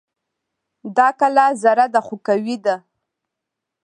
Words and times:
دا 0.97 1.07
کلا 1.19 1.47
زړه 1.63 1.85
ده 1.93 1.99
خو 2.05 2.15
قوي 2.27 2.57
ده 2.65 2.75